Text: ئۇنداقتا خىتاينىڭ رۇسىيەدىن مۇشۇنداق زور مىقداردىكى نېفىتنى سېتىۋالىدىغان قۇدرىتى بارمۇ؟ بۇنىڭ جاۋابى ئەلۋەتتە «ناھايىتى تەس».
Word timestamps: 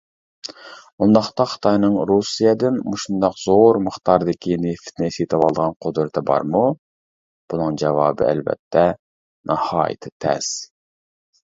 ئۇنداقتا 1.05 1.43
خىتاينىڭ 1.49 1.97
رۇسىيەدىن 2.11 2.79
مۇشۇنداق 2.93 3.37
زور 3.41 3.79
مىقداردىكى 3.89 4.57
نېفىتنى 4.63 5.09
سېتىۋالىدىغان 5.19 5.77
قۇدرىتى 5.87 6.23
بارمۇ؟ 6.31 6.63
بۇنىڭ 7.53 7.79
جاۋابى 7.83 8.27
ئەلۋەتتە 8.31 8.87
«ناھايىتى 9.53 10.13
تەس». 10.27 10.49